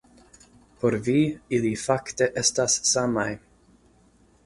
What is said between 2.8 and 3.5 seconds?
samaj.